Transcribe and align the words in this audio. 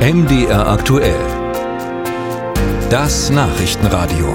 MDR 0.00 0.66
aktuell. 0.66 1.20
Das 2.88 3.28
Nachrichtenradio. 3.28 4.32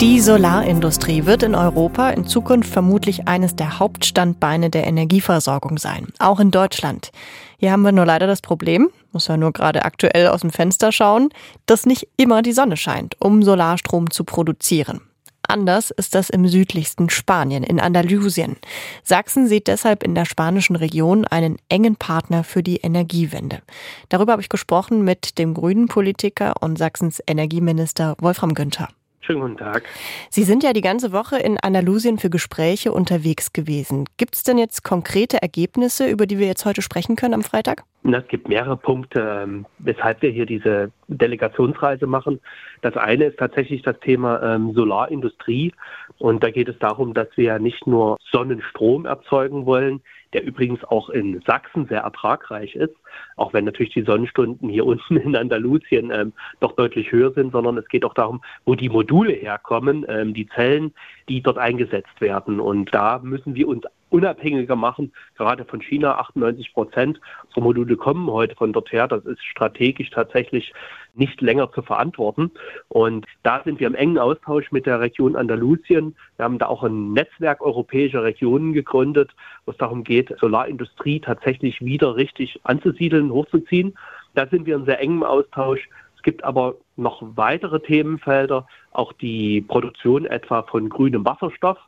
Die 0.00 0.18
Solarindustrie 0.18 1.24
wird 1.24 1.44
in 1.44 1.54
Europa 1.54 2.10
in 2.10 2.26
Zukunft 2.26 2.72
vermutlich 2.72 3.28
eines 3.28 3.54
der 3.54 3.78
Hauptstandbeine 3.78 4.68
der 4.68 4.88
Energieversorgung 4.88 5.78
sein, 5.78 6.08
auch 6.18 6.40
in 6.40 6.50
Deutschland. 6.50 7.12
Hier 7.58 7.70
haben 7.70 7.82
wir 7.82 7.92
nur 7.92 8.04
leider 8.04 8.26
das 8.26 8.40
Problem, 8.40 8.90
muss 9.12 9.28
ja 9.28 9.36
nur 9.36 9.52
gerade 9.52 9.84
aktuell 9.84 10.26
aus 10.26 10.40
dem 10.40 10.50
Fenster 10.50 10.90
schauen, 10.90 11.28
dass 11.66 11.86
nicht 11.86 12.08
immer 12.16 12.42
die 12.42 12.52
Sonne 12.52 12.76
scheint, 12.76 13.14
um 13.20 13.44
Solarstrom 13.44 14.10
zu 14.10 14.24
produzieren. 14.24 15.02
Anders 15.48 15.90
ist 15.90 16.14
das 16.14 16.30
im 16.30 16.46
südlichsten 16.48 17.10
Spanien, 17.10 17.62
in 17.62 17.80
Andalusien. 17.80 18.56
Sachsen 19.02 19.46
sieht 19.46 19.68
deshalb 19.68 20.02
in 20.02 20.14
der 20.14 20.24
spanischen 20.24 20.76
Region 20.76 21.24
einen 21.24 21.56
engen 21.68 21.96
Partner 21.96 22.44
für 22.44 22.62
die 22.62 22.76
Energiewende. 22.76 23.62
Darüber 24.08 24.32
habe 24.32 24.42
ich 24.42 24.48
gesprochen 24.48 25.02
mit 25.02 25.38
dem 25.38 25.54
grünen 25.54 25.88
Politiker 25.88 26.54
und 26.60 26.78
Sachsens 26.78 27.22
Energieminister 27.26 28.16
Wolfram 28.20 28.54
Günther. 28.54 28.88
Schönen 29.26 29.40
guten 29.40 29.56
Tag. 29.56 29.82
Sie 30.30 30.44
sind 30.44 30.62
ja 30.62 30.72
die 30.72 30.82
ganze 30.82 31.10
Woche 31.10 31.36
in 31.36 31.58
Andalusien 31.60 32.18
für 32.18 32.30
Gespräche 32.30 32.92
unterwegs 32.92 33.52
gewesen. 33.52 34.04
Gibt 34.18 34.36
es 34.36 34.44
denn 34.44 34.56
jetzt 34.56 34.84
konkrete 34.84 35.42
Ergebnisse, 35.42 36.08
über 36.08 36.26
die 36.26 36.38
wir 36.38 36.46
jetzt 36.46 36.64
heute 36.64 36.80
sprechen 36.80 37.16
können 37.16 37.34
am 37.34 37.42
Freitag? 37.42 37.82
Es 38.04 38.28
gibt 38.28 38.48
mehrere 38.48 38.76
Punkte, 38.76 39.42
ähm, 39.42 39.66
weshalb 39.78 40.22
wir 40.22 40.30
hier 40.30 40.46
diese 40.46 40.92
Delegationsreise 41.08 42.06
machen. 42.06 42.38
Das 42.82 42.96
eine 42.96 43.24
ist 43.24 43.38
tatsächlich 43.38 43.82
das 43.82 43.98
Thema 43.98 44.40
ähm, 44.42 44.74
Solarindustrie. 44.74 45.72
Und 46.18 46.44
da 46.44 46.50
geht 46.50 46.68
es 46.68 46.78
darum, 46.78 47.12
dass 47.12 47.26
wir 47.34 47.44
ja 47.46 47.58
nicht 47.58 47.84
nur 47.84 48.18
Sonnenstrom 48.30 49.06
erzeugen 49.06 49.66
wollen, 49.66 50.02
der 50.34 50.44
übrigens 50.44 50.84
auch 50.84 51.10
in 51.10 51.42
Sachsen 51.44 51.88
sehr 51.88 52.02
ertragreich 52.02 52.76
ist, 52.76 52.94
auch 53.36 53.52
wenn 53.52 53.64
natürlich 53.64 53.92
die 53.92 54.02
Sonnenstunden 54.02 54.68
hier 54.68 54.86
unten 54.86 55.16
in 55.16 55.36
Andalusien 55.36 56.10
ähm, 56.10 56.32
doch 56.60 56.72
deutlich 56.72 57.12
höher 57.12 57.32
sind, 57.32 57.52
sondern 57.52 57.78
es 57.78 57.88
geht 57.88 58.04
auch 58.04 58.14
darum, 58.14 58.42
wo 58.64 58.74
die 58.74 58.88
Module 58.88 59.32
herkommen, 59.32 60.04
ähm, 60.08 60.34
die 60.34 60.48
Zellen, 60.48 60.92
die 61.28 61.42
dort 61.42 61.58
eingesetzt 61.58 62.20
werden. 62.20 62.60
Und 62.60 62.94
da 62.94 63.18
müssen 63.18 63.54
wir 63.54 63.68
uns 63.68 63.84
unabhängiger 64.10 64.76
machen, 64.76 65.12
gerade 65.36 65.64
von 65.64 65.80
China. 65.80 66.16
98 66.16 66.72
Prozent 66.72 67.20
unserer 67.46 67.62
Module 67.62 67.96
kommen 67.96 68.30
heute 68.30 68.54
von 68.54 68.72
dort 68.72 68.92
her. 68.92 69.08
Das 69.08 69.24
ist 69.24 69.42
strategisch 69.44 70.10
tatsächlich 70.10 70.72
nicht 71.14 71.40
länger 71.40 71.72
zu 71.72 71.82
verantworten. 71.82 72.50
Und 72.88 73.26
da 73.42 73.62
sind 73.64 73.80
wir 73.80 73.86
im 73.86 73.94
engen 73.94 74.18
Austausch 74.18 74.70
mit 74.70 74.86
der 74.86 75.00
Region 75.00 75.34
Andalusien. 75.34 76.14
Wir 76.36 76.44
haben 76.44 76.58
da 76.58 76.66
auch 76.66 76.82
ein 76.82 77.12
Netzwerk 77.12 77.62
europäischer 77.62 78.22
Regionen 78.22 78.72
gegründet, 78.72 79.32
wo 79.64 79.72
es 79.72 79.78
darum 79.78 80.04
geht, 80.04 80.34
Solarindustrie 80.40 81.20
tatsächlich 81.20 81.84
wieder 81.84 82.16
richtig 82.16 82.60
anzusiedeln, 82.64 83.05
hochzuziehen. 83.12 83.96
Da 84.34 84.46
sind 84.46 84.66
wir 84.66 84.76
in 84.76 84.84
sehr 84.84 85.00
engem 85.00 85.22
Austausch. 85.22 85.88
Es 86.16 86.22
gibt 86.22 86.44
aber 86.44 86.74
noch 86.96 87.22
weitere 87.36 87.80
Themenfelder, 87.80 88.66
auch 88.92 89.12
die 89.14 89.60
Produktion 89.62 90.24
etwa 90.26 90.62
von 90.62 90.88
grünem 90.88 91.24
Wasserstoff. 91.24 91.78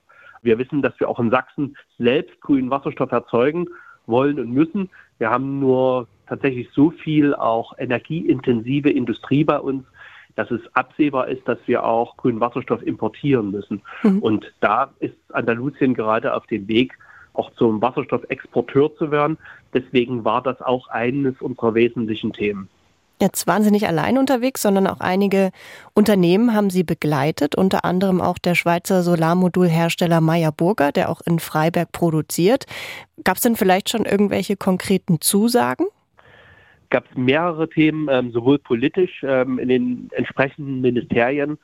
Wir 0.42 0.58
wissen, 0.58 0.82
dass 0.82 0.98
wir 1.00 1.08
auch 1.08 1.18
in 1.18 1.30
Sachsen 1.30 1.76
selbst 1.98 2.40
grünen 2.40 2.70
Wasserstoff 2.70 3.10
erzeugen 3.10 3.66
wollen 4.06 4.38
und 4.38 4.52
müssen. 4.52 4.90
Wir 5.18 5.30
haben 5.30 5.58
nur 5.58 6.06
tatsächlich 6.28 6.68
so 6.72 6.90
viel 6.90 7.34
auch 7.34 7.76
energieintensive 7.78 8.90
Industrie 8.90 9.44
bei 9.44 9.58
uns, 9.58 9.84
dass 10.36 10.50
es 10.50 10.60
absehbar 10.74 11.28
ist, 11.28 11.46
dass 11.48 11.58
wir 11.66 11.84
auch 11.84 12.16
grünen 12.16 12.40
Wasserstoff 12.40 12.82
importieren 12.82 13.50
müssen. 13.50 13.82
Mhm. 14.04 14.20
Und 14.20 14.52
da 14.60 14.92
ist 15.00 15.16
Andalusien 15.32 15.94
gerade 15.94 16.34
auf 16.34 16.46
dem 16.46 16.68
Weg, 16.68 16.96
auch 17.38 17.52
zum 17.54 17.80
Wasserstoffexporteur 17.80 18.94
zu 18.96 19.10
werden. 19.10 19.38
Deswegen 19.72 20.24
war 20.24 20.42
das 20.42 20.60
auch 20.60 20.88
eines 20.88 21.40
unserer 21.40 21.74
wesentlichen 21.74 22.32
Themen. 22.32 22.68
Jetzt 23.20 23.48
waren 23.48 23.64
Sie 23.64 23.72
nicht 23.72 23.88
allein 23.88 24.16
unterwegs, 24.16 24.62
sondern 24.62 24.86
auch 24.86 25.00
einige 25.00 25.50
Unternehmen 25.92 26.54
haben 26.54 26.70
Sie 26.70 26.84
begleitet, 26.84 27.56
unter 27.56 27.84
anderem 27.84 28.20
auch 28.20 28.38
der 28.38 28.54
Schweizer 28.54 29.02
Solarmodulhersteller 29.02 30.20
Meyer 30.20 30.52
Burger, 30.52 30.92
der 30.92 31.08
auch 31.10 31.20
in 31.22 31.40
Freiberg 31.40 31.90
produziert. 31.90 32.66
Gab 33.24 33.36
es 33.36 33.42
denn 33.42 33.56
vielleicht 33.56 33.88
schon 33.90 34.04
irgendwelche 34.04 34.56
konkreten 34.56 35.20
Zusagen? 35.20 35.86
Gab 36.90 37.06
es 37.10 37.16
mehrere 37.16 37.68
Themen, 37.68 38.06
ähm, 38.08 38.30
sowohl 38.30 38.60
politisch 38.60 39.22
ähm, 39.24 39.58
in 39.58 39.68
den 39.68 40.10
entsprechenden 40.12 40.80
Ministerien, 40.80 41.58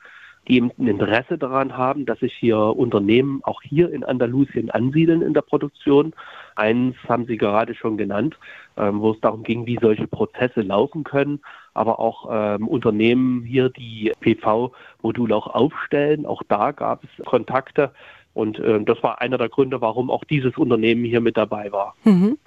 die 0.47 0.57
eben 0.57 0.71
ein 0.77 0.87
Interesse 0.87 1.37
daran 1.37 1.77
haben, 1.77 2.05
dass 2.05 2.19
sich 2.19 2.33
hier 2.33 2.57
Unternehmen 2.57 3.41
auch 3.43 3.61
hier 3.61 3.91
in 3.91 4.03
Andalusien 4.03 4.69
ansiedeln 4.69 5.21
in 5.21 5.33
der 5.33 5.41
Produktion. 5.41 6.13
Eins 6.55 6.95
haben 7.07 7.25
Sie 7.25 7.37
gerade 7.37 7.75
schon 7.75 7.97
genannt, 7.97 8.37
ähm, 8.77 9.01
wo 9.01 9.11
es 9.11 9.19
darum 9.21 9.43
ging, 9.43 9.65
wie 9.65 9.77
solche 9.81 10.07
Prozesse 10.07 10.61
laufen 10.61 11.03
können, 11.03 11.41
aber 11.73 11.99
auch 11.99 12.29
ähm, 12.31 12.67
Unternehmen 12.67 13.43
hier, 13.43 13.69
die 13.69 14.11
PV-Module 14.21 15.35
auch 15.35 15.47
aufstellen. 15.47 16.25
Auch 16.25 16.43
da 16.47 16.71
gab 16.71 17.03
es 17.03 17.25
Kontakte. 17.25 17.91
Und 18.35 18.59
äh, 18.59 18.83
das 18.83 19.01
war 19.01 19.21
einer 19.21 19.37
der 19.37 19.47
Gründe, 19.47 19.79
warum 19.79 20.11
auch 20.11 20.25
dieses 20.25 20.57
Unternehmen 20.57 21.05
hier 21.05 21.21
mit 21.21 21.37
dabei 21.37 21.71
war. 21.71 21.95
Mhm. 22.03 22.37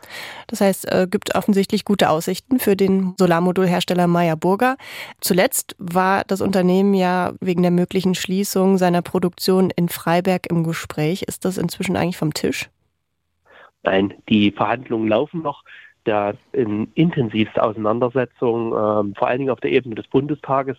Das 0.47 0.61
heißt, 0.61 0.85
es 0.85 1.05
äh, 1.05 1.07
gibt 1.11 1.35
offensichtlich 1.35 1.87
gute 1.87 2.11
Aussichten 2.11 2.59
für 2.59 2.77
den 2.77 3.15
Solarmodulhersteller 3.19 4.07
Meyer 4.07 4.37
Burger. 4.37 4.77
Zuletzt 5.23 5.75
war 5.79 6.25
das 6.27 6.43
Unternehmen 6.43 6.93
ja 6.93 7.33
wegen 7.41 7.63
der 7.63 7.71
möglichen 7.71 8.15
Schließung 8.15 8.77
seiner 8.77 9.01
Produktion 9.01 9.71
in 9.75 9.89
Freiberg 9.89 10.51
im 10.51 10.63
Gespräch. 10.63 11.23
Ist 11.23 11.47
das 11.47 11.57
inzwischen 11.57 11.97
eigentlich 11.97 12.19
vom 12.19 12.35
Tisch? 12.35 12.69
Nein, 13.83 14.13
die 14.29 14.51
Verhandlungen 14.51 15.09
laufen 15.09 15.41
noch. 15.41 15.65
Da 16.05 16.35
in 16.53 16.89
intensivste 16.95 17.63
Auseinandersetzung, 17.63 18.75
ähm, 18.75 19.15
vor 19.15 19.29
allen 19.29 19.39
Dingen 19.39 19.51
auf 19.51 19.61
der 19.61 19.73
Ebene 19.73 19.95
des 19.95 20.07
Bundestages, 20.09 20.77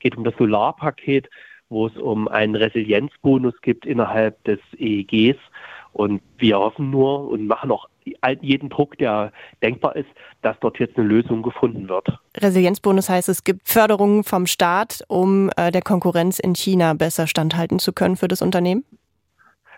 geht 0.00 0.16
um 0.16 0.24
das 0.24 0.34
Solarpaket 0.36 1.30
wo 1.70 1.86
es 1.86 1.96
um 1.96 2.28
einen 2.28 2.54
Resilienzbonus 2.54 3.54
gibt 3.62 3.86
innerhalb 3.86 4.42
des 4.44 4.58
EEGs. 4.78 5.38
Und 5.92 6.22
wir 6.36 6.58
hoffen 6.58 6.90
nur 6.90 7.28
und 7.28 7.46
machen 7.46 7.70
auch 7.70 7.88
jeden 8.40 8.68
Druck, 8.68 8.96
der 8.98 9.32
denkbar 9.62 9.96
ist, 9.96 10.08
dass 10.42 10.58
dort 10.60 10.78
jetzt 10.78 10.96
eine 10.96 11.06
Lösung 11.06 11.42
gefunden 11.42 11.88
wird. 11.88 12.08
Resilienzbonus 12.36 13.08
heißt, 13.08 13.28
es 13.28 13.44
gibt 13.44 13.68
Förderungen 13.68 14.24
vom 14.24 14.46
Staat, 14.46 15.02
um 15.08 15.50
äh, 15.56 15.70
der 15.70 15.82
Konkurrenz 15.82 16.38
in 16.38 16.54
China 16.54 16.94
besser 16.94 17.26
standhalten 17.26 17.78
zu 17.78 17.92
können 17.92 18.16
für 18.16 18.28
das 18.28 18.42
Unternehmen? 18.42 18.84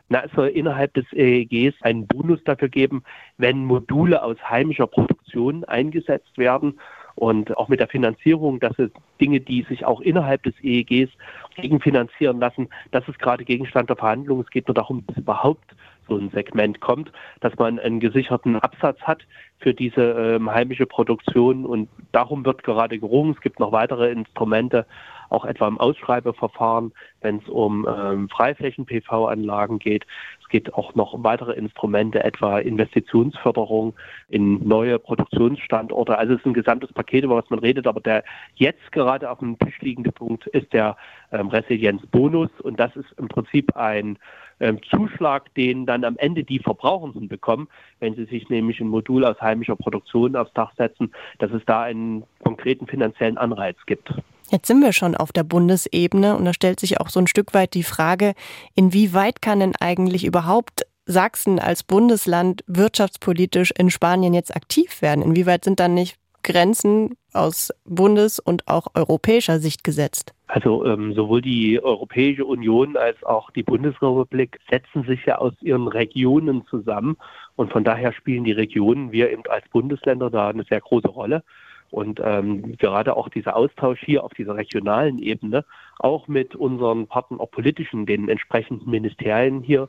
Na, 0.08 0.24
es 0.24 0.32
soll 0.32 0.48
innerhalb 0.48 0.92
des 0.94 1.06
EEGs 1.12 1.80
einen 1.82 2.06
Bonus 2.06 2.40
dafür 2.44 2.68
geben, 2.68 3.04
wenn 3.38 3.64
Module 3.64 4.22
aus 4.22 4.36
heimischer 4.48 4.88
Produktion 4.88 5.64
eingesetzt 5.64 6.36
werden 6.36 6.80
und 7.20 7.54
auch 7.58 7.68
mit 7.68 7.80
der 7.80 7.88
Finanzierung, 7.88 8.60
dass 8.60 8.78
es 8.78 8.90
Dinge, 9.20 9.40
die 9.40 9.62
sich 9.68 9.84
auch 9.84 10.00
innerhalb 10.00 10.42
des 10.42 10.54
EEGs 10.62 11.12
gegenfinanzieren 11.54 12.40
lassen, 12.40 12.70
das 12.92 13.06
ist 13.08 13.18
gerade 13.18 13.44
Gegenstand 13.44 13.90
der 13.90 13.96
Verhandlungen. 13.96 14.42
Es 14.42 14.50
geht 14.50 14.66
nur 14.66 14.74
darum, 14.74 15.04
dass 15.06 15.18
überhaupt 15.18 15.76
so 16.08 16.16
ein 16.16 16.30
Segment 16.30 16.80
kommt, 16.80 17.12
dass 17.40 17.54
man 17.56 17.78
einen 17.78 18.00
gesicherten 18.00 18.56
Absatz 18.56 18.98
hat 19.02 19.26
für 19.58 19.74
diese 19.74 20.00
ähm, 20.00 20.50
heimische 20.50 20.86
Produktion 20.86 21.66
und 21.66 21.90
darum 22.12 22.46
wird 22.46 22.64
gerade 22.64 22.98
gerungen. 22.98 23.34
Es 23.34 23.42
gibt 23.42 23.60
noch 23.60 23.70
weitere 23.70 24.10
Instrumente, 24.10 24.86
auch 25.30 25.44
etwa 25.44 25.68
im 25.68 25.78
Ausschreibeverfahren, 25.78 26.92
wenn 27.20 27.38
es 27.38 27.48
um 27.48 27.86
ähm, 27.88 28.28
Freiflächen-PV-Anlagen 28.28 29.78
geht. 29.78 30.06
Es 30.42 30.48
gibt 30.48 30.74
auch 30.74 30.94
noch 30.94 31.22
weitere 31.22 31.52
Instrumente, 31.52 32.22
etwa 32.22 32.58
Investitionsförderung 32.58 33.94
in 34.28 34.66
neue 34.66 34.98
Produktionsstandorte. 34.98 36.18
Also 36.18 36.34
es 36.34 36.40
ist 36.40 36.46
ein 36.46 36.54
gesamtes 36.54 36.92
Paket, 36.92 37.24
über 37.24 37.36
was 37.36 37.48
man 37.50 37.60
redet, 37.60 37.86
aber 37.86 38.00
der 38.00 38.24
jetzt 38.54 38.92
gerade 38.92 39.30
auf 39.30 39.38
dem 39.38 39.58
Tisch 39.58 39.80
liegende 39.80 40.12
Punkt 40.12 40.46
ist 40.48 40.72
der 40.72 40.96
ähm, 41.32 41.48
Resilienzbonus 41.48 42.50
und 42.62 42.78
das 42.78 42.94
ist 42.96 43.12
im 43.16 43.28
Prinzip 43.28 43.76
ein 43.76 44.18
ähm, 44.60 44.78
Zuschlag, 44.90 45.52
den 45.54 45.86
dann 45.86 46.04
am 46.04 46.16
Ende 46.18 46.44
die 46.44 46.58
Verbrauchenden 46.58 47.28
bekommen, 47.28 47.68
wenn 47.98 48.14
sie 48.14 48.24
sich 48.24 48.48
nämlich 48.48 48.80
ein 48.80 48.88
Modul 48.88 49.24
aus 49.24 49.40
heimischer 49.40 49.76
Produktion 49.76 50.36
aufs 50.36 50.52
Dach 50.52 50.72
setzen, 50.76 51.12
dass 51.38 51.50
es 51.50 51.64
da 51.64 51.82
einen 51.82 52.24
konkreten 52.42 52.86
finanziellen 52.86 53.38
Anreiz 53.38 53.76
gibt. 53.86 54.12
Jetzt 54.50 54.66
sind 54.66 54.80
wir 54.80 54.92
schon 54.92 55.14
auf 55.14 55.30
der 55.30 55.44
Bundesebene 55.44 56.36
und 56.36 56.44
da 56.44 56.52
stellt 56.52 56.80
sich 56.80 57.00
auch 57.00 57.08
so 57.08 57.20
ein 57.20 57.28
Stück 57.28 57.54
weit 57.54 57.74
die 57.74 57.84
Frage, 57.84 58.34
inwieweit 58.74 59.40
kann 59.40 59.60
denn 59.60 59.74
eigentlich 59.78 60.24
überhaupt 60.24 60.86
Sachsen 61.06 61.60
als 61.60 61.84
Bundesland 61.84 62.64
wirtschaftspolitisch 62.66 63.72
in 63.78 63.90
Spanien 63.90 64.34
jetzt 64.34 64.54
aktiv 64.56 65.02
werden? 65.02 65.22
Inwieweit 65.22 65.64
sind 65.64 65.78
dann 65.78 65.94
nicht 65.94 66.16
Grenzen 66.42 67.16
aus 67.32 67.72
bundes- 67.84 68.40
und 68.40 68.66
auch 68.66 68.88
europäischer 68.94 69.60
Sicht 69.60 69.84
gesetzt? 69.84 70.34
Also 70.48 70.84
ähm, 70.84 71.14
sowohl 71.14 71.42
die 71.42 71.80
Europäische 71.80 72.44
Union 72.44 72.96
als 72.96 73.22
auch 73.22 73.52
die 73.52 73.62
Bundesrepublik 73.62 74.58
setzen 74.68 75.04
sich 75.04 75.24
ja 75.26 75.38
aus 75.38 75.52
ihren 75.60 75.86
Regionen 75.86 76.66
zusammen 76.66 77.16
und 77.54 77.70
von 77.70 77.84
daher 77.84 78.12
spielen 78.12 78.42
die 78.42 78.52
Regionen, 78.52 79.12
wir 79.12 79.30
eben 79.30 79.44
als 79.48 79.68
Bundesländer 79.68 80.28
da 80.28 80.48
eine 80.48 80.64
sehr 80.64 80.80
große 80.80 81.08
Rolle. 81.08 81.44
Und 81.90 82.20
ähm, 82.22 82.76
gerade 82.76 83.16
auch 83.16 83.28
dieser 83.28 83.56
Austausch 83.56 84.00
hier 84.04 84.22
auf 84.22 84.32
dieser 84.34 84.54
regionalen 84.54 85.18
Ebene, 85.18 85.64
auch 85.98 86.28
mit 86.28 86.54
unseren 86.54 87.08
Partnern, 87.08 87.40
auch 87.40 87.50
politischen, 87.50 88.06
den 88.06 88.28
entsprechenden 88.28 88.88
Ministerien 88.88 89.62
hier, 89.62 89.88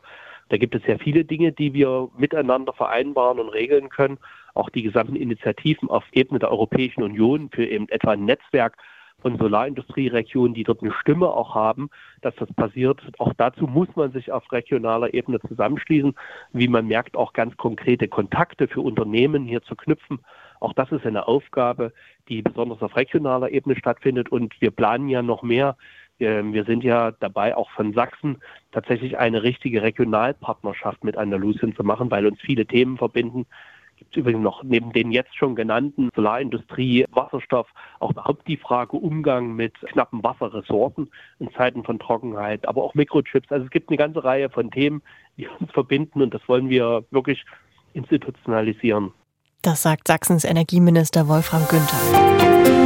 Da 0.52 0.58
gibt 0.58 0.76
es 0.76 0.84
sehr 0.84 1.00
viele 1.00 1.24
Dinge, 1.24 1.54
die 1.54 1.74
wir 1.74 2.10
miteinander 2.18 2.74
vereinbaren 2.74 3.40
und 3.40 3.50
regeln 3.50 3.88
können. 3.88 4.18
Auch 4.54 4.70
die 4.70 4.84
gesamten 4.84 5.16
Initiativen 5.16 5.90
auf 5.90 6.04
Ebene 6.12 6.40
der 6.40 6.52
Europäischen 6.52 7.04
Union 7.04 7.50
für 7.54 7.66
eben 7.66 7.88
etwa 7.88 8.12
ein 8.12 8.26
Netzwerk 8.26 8.76
von 9.22 9.38
Solarindustrieregionen, 9.38 10.54
die 10.54 10.66
dort 10.66 10.82
eine 10.82 10.92
Stimme 10.92 11.30
auch 11.30 11.56
haben, 11.56 11.90
dass 12.22 12.36
das 12.36 12.52
passiert. 12.54 13.00
Auch 13.18 13.32
dazu 13.38 13.66
muss 13.66 13.88
man 13.96 14.12
sich 14.12 14.30
auf 14.30 14.52
regionaler 14.52 15.14
Ebene 15.14 15.40
zusammenschließen, 15.40 16.16
wie 16.52 16.68
man 16.68 16.86
merkt, 16.86 17.16
auch 17.16 17.32
ganz 17.32 17.56
konkrete 17.56 18.10
Kontakte 18.10 18.68
für 18.68 18.82
Unternehmen 18.82 19.46
hier 19.46 19.62
zu 19.62 19.76
knüpfen. 19.78 20.20
Auch 20.62 20.74
das 20.74 20.92
ist 20.92 21.06
eine 21.06 21.28
Aufgabe, 21.28 21.92
die 22.30 22.42
besonders 22.42 22.82
auf 22.82 22.96
regionaler 22.96 23.52
Ebene 23.52 23.76
stattfindet. 23.76 24.32
Und 24.32 24.54
wir 24.62 24.72
planen 24.72 25.10
ja 25.10 25.22
noch 25.22 25.44
mehr. 25.44 25.76
Wir 26.20 26.66
sind 26.66 26.84
ja 26.84 27.12
dabei, 27.20 27.58
auch 27.58 27.72
von 27.72 27.94
Sachsen 27.94 28.38
tatsächlich 28.72 29.18
eine 29.18 29.42
richtige 29.42 29.82
Regionalpartnerschaft 29.82 31.04
mit 31.04 31.18
Andalusien 31.18 31.76
zu 31.76 31.84
machen, 31.84 32.12
weil 32.12 32.28
uns 32.28 32.40
viele 32.40 32.68
Themen 32.68 32.98
verbinden, 32.98 33.48
gibt 33.98 34.16
es 34.16 34.18
übrigens 34.18 34.44
noch 34.44 34.62
neben 34.64 34.94
den 34.94 35.12
jetzt 35.12 35.36
schon 35.36 35.56
genannten 35.56 36.10
Solarindustrie, 36.16 37.06
Wasserstoff, 37.12 37.68
auch 38.00 38.12
überhaupt 38.12 38.48
die 38.48 38.58
Frage 38.58 38.98
Umgang 38.98 39.56
mit 39.56 39.74
knappen 39.82 40.24
Wasserressourcen 40.24 41.12
in 41.40 41.52
Zeiten 41.54 41.84
von 41.84 41.98
Trockenheit, 41.98 42.68
aber 42.68 42.84
auch 42.84 42.94
Mikrochips. 42.94 43.52
Also 43.52 43.66
es 43.66 43.72
gibt 43.72 43.90
eine 43.90 43.98
ganze 43.98 44.24
Reihe 44.24 44.50
von 44.50 44.70
Themen, 44.70 45.02
die 45.38 45.48
uns 45.48 45.72
verbinden 45.72 46.22
und 46.22 46.34
das 46.34 46.48
wollen 46.48 46.70
wir 46.70 47.04
wirklich 47.10 47.46
institutionalisieren. 47.94 49.12
Das 49.64 49.84
sagt 49.84 50.08
Sachsens 50.08 50.44
Energieminister 50.44 51.28
Wolfram 51.28 51.68
Günther. 51.68 52.81